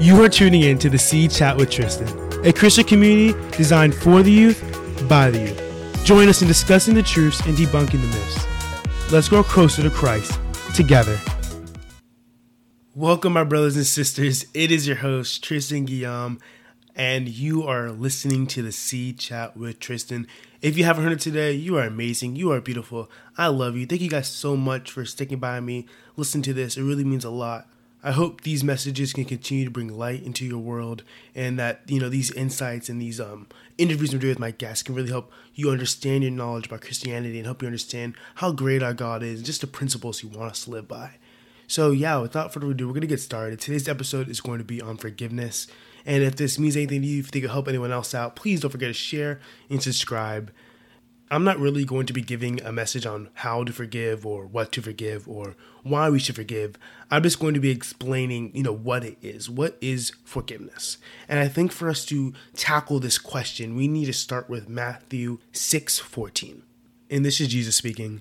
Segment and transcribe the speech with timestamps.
[0.00, 2.08] You are tuning in to the Seed Chat with Tristan,
[2.44, 4.60] a Christian community designed for the youth,
[5.08, 6.04] by the youth.
[6.04, 9.12] Join us in discussing the truths and debunking the myths.
[9.12, 10.38] Let's grow closer to Christ
[10.74, 11.18] together.
[12.94, 14.46] Welcome, my brothers and sisters.
[14.54, 16.40] It is your host, Tristan Guillaume,
[16.96, 20.26] and you are listening to the Seed Chat with Tristan.
[20.60, 22.36] If you haven't heard it today, you are amazing.
[22.36, 23.10] You are beautiful.
[23.38, 23.86] I love you.
[23.86, 25.86] Thank you guys so much for sticking by me.
[26.16, 27.68] Listen to this, it really means a lot.
[28.04, 32.00] I hope these messages can continue to bring light into your world and that, you
[32.00, 33.46] know, these insights and these um,
[33.78, 37.38] interviews I'm doing with my guests can really help you understand your knowledge about Christianity
[37.38, 40.60] and help you understand how great our God is and just the principles He wants
[40.60, 41.12] us to live by.
[41.68, 43.60] So, yeah, without further ado, we're going to get started.
[43.60, 45.68] Today's episode is going to be on forgiveness.
[46.04, 48.60] And if this means anything to you, if think it'll help anyone else out, please
[48.60, 50.52] don't forget to share and subscribe.
[51.32, 54.70] I'm not really going to be giving a message on how to forgive or what
[54.72, 56.76] to forgive or why we should forgive.
[57.10, 59.48] I'm just going to be explaining, you know, what it is.
[59.48, 60.98] What is forgiveness?
[61.30, 65.38] And I think for us to tackle this question, we need to start with Matthew
[65.54, 66.64] 6:14.
[67.08, 68.20] And this is Jesus speaking.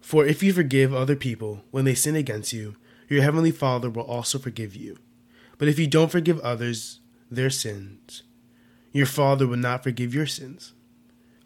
[0.00, 2.76] For if you forgive other people when they sin against you,
[3.08, 4.98] your heavenly Father will also forgive you.
[5.58, 8.22] But if you don't forgive others their sins,
[8.92, 10.74] your Father will not forgive your sins.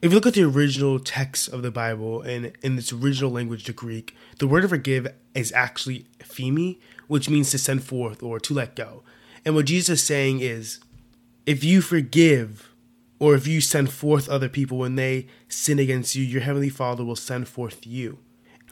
[0.02, 3.64] If you look at the original text of the Bible and in its original language,
[3.64, 8.38] the Greek, the word to forgive is actually aphiemi, which means to send forth or
[8.40, 9.02] to let go.
[9.44, 10.80] And what Jesus is saying is,
[11.46, 12.74] if you forgive
[13.18, 17.02] or if you send forth other people when they sin against you, your heavenly Father
[17.02, 18.18] will send forth you.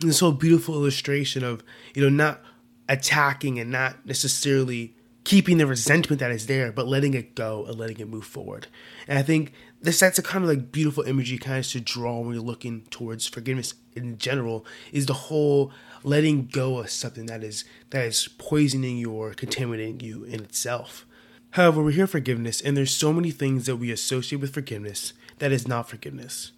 [0.00, 2.42] And this whole beautiful illustration of, you know, not
[2.86, 4.94] attacking and not necessarily
[5.24, 8.66] keeping the resentment that is there, but letting it go and letting it move forward.
[9.08, 12.20] And I think this that's a kind of like beautiful imagery kind of to draw
[12.20, 15.72] when you're looking towards forgiveness in general is the whole
[16.02, 21.06] letting go of something that is that is poisoning you or contaminating you in itself.
[21.52, 25.52] However, we hear forgiveness, and there's so many things that we associate with forgiveness that
[25.52, 26.50] is not forgiveness.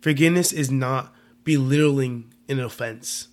[0.00, 3.28] Forgiveness is not belittling an offense,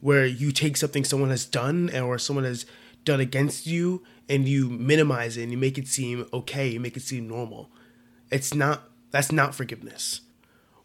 [0.00, 2.64] where you take something someone has done or someone has
[3.06, 6.96] done against you and you minimize it and you make it seem okay, you make
[6.96, 7.70] it seem normal.
[8.30, 10.20] It's not that's not forgiveness.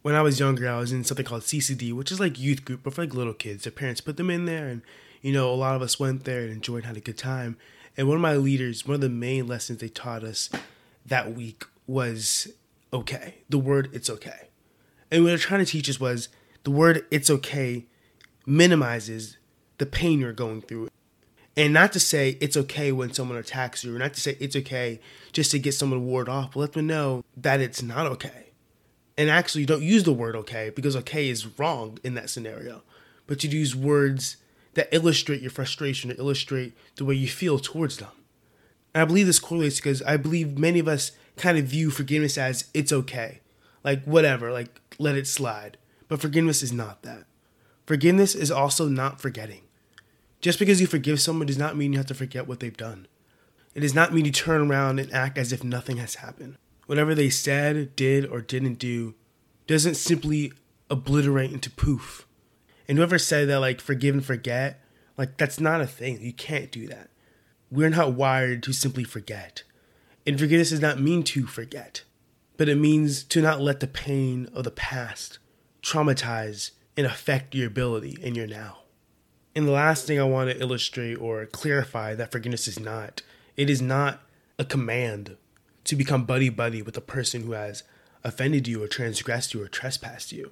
[0.03, 2.81] When I was younger, I was in something called CCD, which is like youth group,
[2.83, 3.63] but for like little kids.
[3.63, 4.81] Their parents put them in there, and
[5.21, 7.57] you know, a lot of us went there and enjoyed, had a good time.
[7.97, 10.49] And one of my leaders, one of the main lessons they taught us
[11.05, 12.47] that week was
[12.93, 13.39] okay.
[13.49, 14.49] The word "it's okay,"
[15.11, 16.29] and what they're trying to teach us was
[16.63, 17.85] the word "it's okay"
[18.45, 19.37] minimizes
[19.77, 20.89] the pain you're going through.
[21.61, 24.55] And not to say it's okay when someone attacks you, or not to say it's
[24.55, 24.99] okay
[25.31, 28.53] just to get someone ward off, but let them know that it's not okay.
[29.15, 32.81] And actually, don't use the word okay because okay is wrong in that scenario.
[33.27, 34.37] But you use words
[34.73, 38.09] that illustrate your frustration or illustrate the way you feel towards them.
[38.95, 42.39] And I believe this correlates because I believe many of us kind of view forgiveness
[42.39, 43.41] as it's okay.
[43.83, 45.77] Like, whatever, like, let it slide.
[46.07, 47.25] But forgiveness is not that.
[47.85, 49.61] Forgiveness is also not forgetting.
[50.41, 53.07] Just because you forgive someone does not mean you have to forget what they've done.
[53.75, 56.57] It does not mean you turn around and act as if nothing has happened.
[56.87, 59.13] Whatever they said, did, or didn't do
[59.67, 60.51] doesn't simply
[60.89, 62.27] obliterate into poof.
[62.87, 64.83] And whoever said that, like, forgive and forget,
[65.17, 66.21] like, that's not a thing.
[66.21, 67.09] You can't do that.
[67.69, 69.63] We're not wired to simply forget.
[70.27, 72.03] And forgiveness does not mean to forget,
[72.57, 75.39] but it means to not let the pain of the past
[75.81, 78.80] traumatize and affect your ability in your now.
[79.55, 83.21] And the last thing I want to illustrate or clarify that forgiveness is not,
[83.57, 84.21] it is not
[84.57, 85.35] a command
[85.83, 87.83] to become buddy buddy with the person who has
[88.23, 90.51] offended you or transgressed you or trespassed you.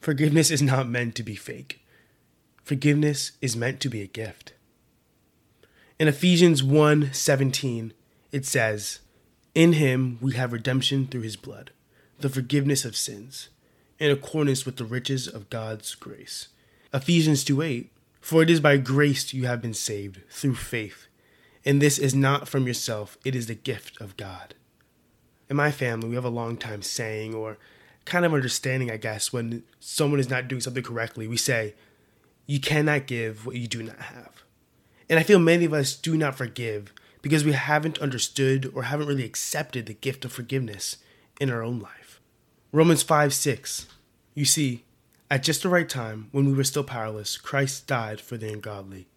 [0.00, 1.80] Forgiveness is not meant to be fake.
[2.62, 4.52] Forgiveness is meant to be a gift.
[5.98, 7.92] In Ephesians 1:17,
[8.30, 9.00] it says,
[9.54, 11.72] "In him we have redemption through his blood,
[12.20, 13.48] the forgiveness of sins,
[13.98, 16.48] in accordance with the riches of God's grace."
[16.92, 17.90] Ephesians 2:8
[18.24, 21.08] for it is by grace you have been saved, through faith.
[21.62, 24.54] And this is not from yourself, it is the gift of God.
[25.50, 27.58] In my family, we have a long time saying, or
[28.06, 31.28] kind of understanding, I guess, when someone is not doing something correctly.
[31.28, 31.74] We say,
[32.46, 34.42] You cannot give what you do not have.
[35.10, 39.06] And I feel many of us do not forgive because we haven't understood or haven't
[39.06, 40.96] really accepted the gift of forgiveness
[41.38, 42.22] in our own life.
[42.72, 43.84] Romans 5 6.
[44.34, 44.84] You see,
[45.34, 49.08] at just the right time, when we were still powerless, Christ died for the ungodly.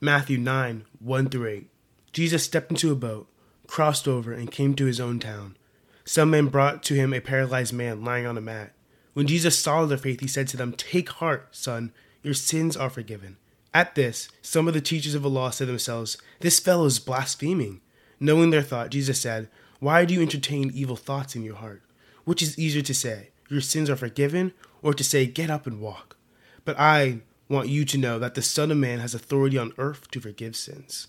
[0.00, 1.70] Matthew 9 1 through 8.
[2.12, 3.28] Jesus stepped into a boat,
[3.68, 5.56] crossed over, and came to his own town.
[6.04, 8.72] Some men brought to him a paralyzed man lying on a mat.
[9.12, 11.92] When Jesus saw their faith, he said to them, Take heart, son,
[12.24, 13.36] your sins are forgiven.
[13.72, 16.98] At this, some of the teachers of the law said to themselves, This fellow is
[16.98, 17.82] blaspheming.
[18.18, 19.48] Knowing their thought, Jesus said,
[19.78, 21.84] Why do you entertain evil thoughts in your heart?
[22.24, 25.80] Which is easier to say, Your sins are forgiven, or to say, Get up and
[25.80, 26.16] walk?
[26.64, 30.10] But I want you to know that the Son of Man has authority on earth
[30.10, 31.08] to forgive sins.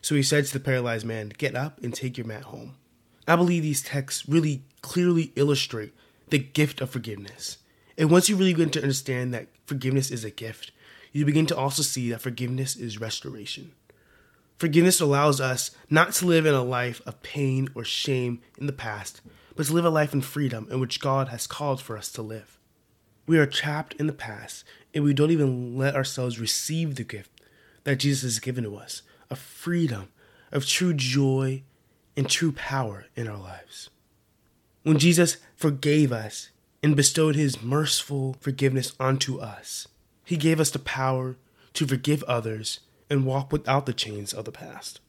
[0.00, 2.76] So he said to the paralyzed man, Get up and take your mat home.
[3.26, 5.92] I believe these texts really clearly illustrate
[6.30, 7.58] the gift of forgiveness.
[7.96, 10.72] And once you really begin to understand that forgiveness is a gift,
[11.12, 13.72] you begin to also see that forgiveness is restoration.
[14.56, 18.72] Forgiveness allows us not to live in a life of pain or shame in the
[18.72, 19.20] past,
[19.54, 22.22] but to live a life in freedom in which God has called for us to
[22.22, 22.57] live.
[23.28, 24.64] We are trapped in the past,
[24.94, 27.30] and we don't even let ourselves receive the gift
[27.84, 30.08] that Jesus has given to us of freedom,
[30.50, 31.62] of true joy,
[32.16, 33.90] and true power in our lives.
[34.82, 36.48] When Jesus forgave us
[36.82, 39.86] and bestowed his merciful forgiveness onto us,
[40.24, 41.36] he gave us the power
[41.74, 42.80] to forgive others
[43.10, 45.00] and walk without the chains of the past.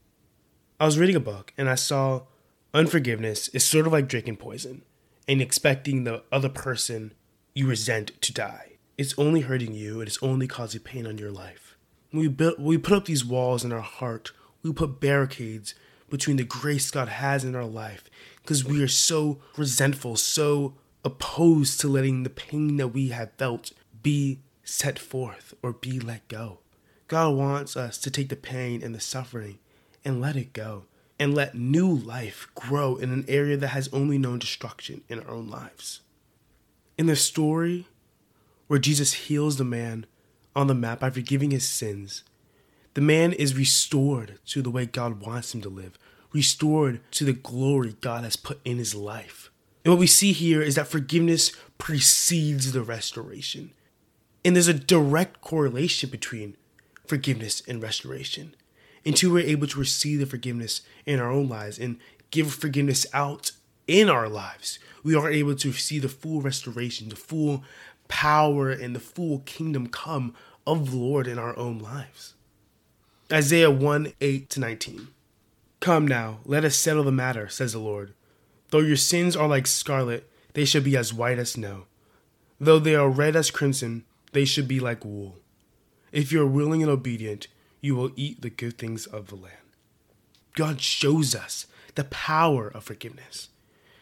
[0.78, 2.24] I was reading a book and I saw
[2.74, 4.82] unforgiveness is sort of like drinking poison
[5.26, 7.14] and expecting the other person
[7.60, 8.78] you resent to die.
[8.98, 11.76] It's only hurting you, it's only causing pain on your life.
[12.14, 14.32] We build, we put up these walls in our heart.
[14.64, 15.76] We put barricades
[16.10, 18.06] between the grace God has in our life
[18.42, 23.72] because we are so resentful, so opposed to letting the pain that we have felt
[24.02, 26.60] be set forth or be let go.
[27.08, 29.60] God wants us to take the pain and the suffering
[30.06, 30.86] and let it go
[31.20, 35.32] and let new life grow in an area that has only known destruction in our
[35.32, 36.02] own lives.
[37.00, 37.88] In the story
[38.68, 40.06] where Jesus heals the man
[40.54, 42.26] on the mat by forgiving his sins,
[42.94, 45.98] the man is restored to the way God wants him to live,
[46.34, 49.50] restored to the glory God has put in his life.
[49.86, 53.72] And what we see here is that forgiveness precedes the restoration.
[54.44, 56.58] And there's a direct correlation between
[57.08, 58.56] forgiveness and restoration.
[59.06, 61.98] Until we're able to receive the forgiveness in our own lives and
[62.30, 63.54] give forgiveness out
[63.90, 67.64] in our lives, we are able to see the full restoration, the full
[68.08, 70.36] power, and the full kingdom come
[70.68, 72.36] of the Lord in our own lives.
[73.32, 75.08] Isaiah 1 8 to 19.
[75.80, 78.14] Come now, let us settle the matter, says the Lord.
[78.70, 81.86] Though your sins are like scarlet, they shall be as white as snow.
[82.60, 84.04] Though they are red as crimson,
[84.34, 85.38] they should be like wool.
[86.12, 87.48] If you are willing and obedient,
[87.82, 89.56] you will eat the good things of the land.
[90.56, 91.66] God shows us
[91.96, 93.50] the power of forgiveness.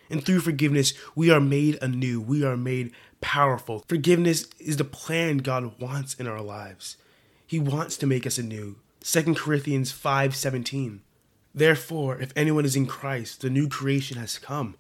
[0.09, 2.21] And through forgiveness, we are made anew.
[2.21, 3.83] We are made powerful.
[3.87, 6.97] Forgiveness is the plan God wants in our lives.
[7.45, 8.77] He wants to make us anew.
[9.01, 11.01] 2 Corinthians 5:17.
[11.53, 14.75] Therefore, if anyone is in Christ, the new creation has come.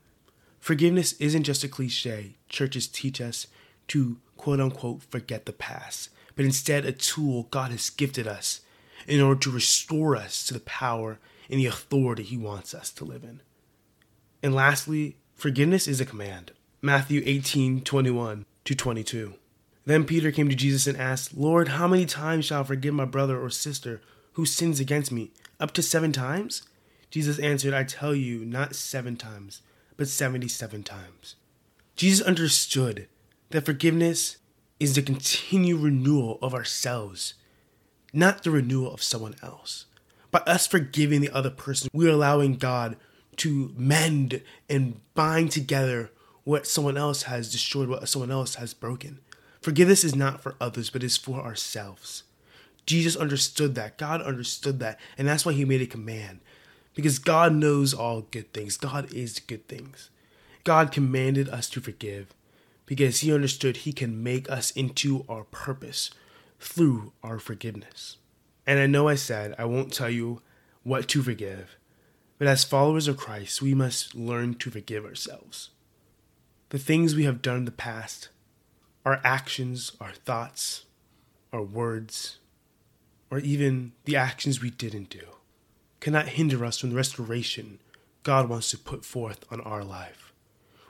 [0.59, 2.35] Forgiveness isn't just a cliche.
[2.49, 3.47] Churches teach us
[3.87, 8.61] to quote unquote forget the past, but instead a tool God has gifted us
[9.07, 11.19] in order to restore us to the power
[11.49, 13.41] and the authority He wants us to live in.
[14.41, 16.51] And lastly, forgiveness is a command.
[16.81, 19.33] Matthew 18 21 to 22.
[19.85, 23.05] Then Peter came to Jesus and asked, Lord, how many times shall I forgive my
[23.05, 24.01] brother or sister
[24.33, 25.31] who sins against me?
[25.59, 26.63] Up to seven times?
[27.09, 29.61] Jesus answered, I tell you, not seven times,
[29.95, 31.35] but 77 times.
[31.95, 33.07] Jesus understood
[33.49, 34.37] that forgiveness
[34.79, 37.33] is the continued renewal of ourselves,
[38.13, 39.85] not the renewal of someone else.
[40.29, 42.97] By us forgiving the other person, we're allowing God
[43.37, 46.11] to mend and bind together
[46.43, 49.19] what someone else has destroyed, what someone else has broken.
[49.61, 52.23] Forgiveness is not for others, but is for ourselves.
[52.85, 53.97] Jesus understood that.
[53.97, 54.99] God understood that.
[55.17, 56.39] And that's why he made a command.
[56.95, 58.77] Because God knows all good things.
[58.77, 60.09] God is good things.
[60.63, 62.33] God commanded us to forgive
[62.85, 66.09] because he understood he can make us into our purpose
[66.59, 68.17] through our forgiveness.
[68.65, 70.41] And I know I said I won't tell you
[70.83, 71.76] what to forgive,
[72.37, 75.71] but as followers of Christ, we must learn to forgive ourselves.
[76.69, 78.29] The things we have done in the past,
[79.05, 80.85] our actions, our thoughts,
[81.51, 82.37] our words,
[83.31, 85.25] or even the actions we didn't do,
[85.99, 87.79] cannot hinder us from the restoration
[88.23, 90.33] God wants to put forth on our life.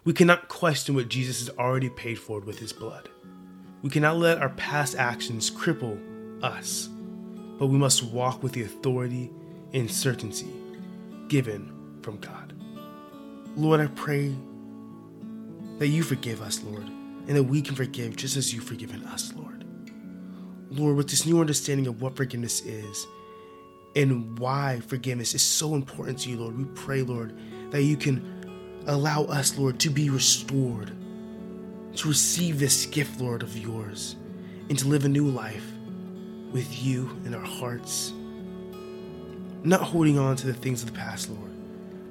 [0.04, 3.10] We cannot question what Jesus has already paid for with his blood.
[3.82, 6.00] We cannot let our past actions cripple
[6.44, 6.90] us,
[7.60, 9.32] but we must walk with the authority
[9.74, 10.52] and certainty
[11.28, 12.54] given from God.
[13.56, 14.36] Lord, I pray
[15.80, 19.34] that you forgive us, Lord, and that we can forgive just as you've forgiven us,
[19.36, 19.66] Lord.
[20.70, 23.08] Lord, with this new understanding of what forgiveness is
[23.96, 27.38] and why forgiveness is so important to you, Lord, we pray, Lord,
[27.72, 28.38] that you can
[28.88, 30.94] Allow us, Lord, to be restored,
[31.98, 34.16] to receive this gift, Lord, of yours,
[34.70, 35.66] and to live a new life
[36.54, 38.14] with you in our hearts.
[39.64, 41.52] Not holding on to the things of the past, Lord,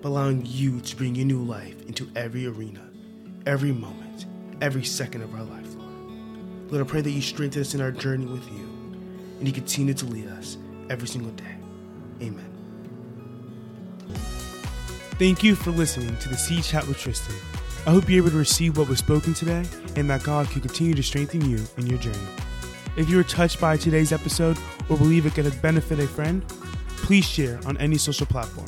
[0.02, 2.88] but allowing you to bring your new life into every arena,
[3.46, 4.26] every moment,
[4.60, 6.72] every second of our life, Lord.
[6.72, 8.68] Lord, I pray that you strengthen us in our journey with you
[9.38, 10.58] and you continue to lead us
[10.90, 11.56] every single day.
[12.22, 12.52] Amen.
[15.18, 17.36] Thank you for listening to the Seed Chat with Tristan.
[17.86, 20.94] I hope you're able to receive what was spoken today and that God can continue
[20.94, 22.18] to strengthen you in your journey.
[22.96, 26.44] If you were touched by today's episode or believe it could benefit a friend,
[26.96, 28.66] please share on any social platform.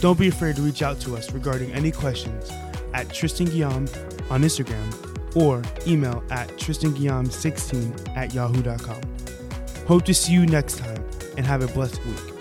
[0.00, 2.50] Don't be afraid to reach out to us regarding any questions
[2.92, 3.88] at Tristan Guillaume
[4.30, 9.00] on Instagram or email at tristanguillaume16 at yahoo.com.
[9.86, 11.04] Hope to see you next time
[11.36, 12.33] and have a blessed week.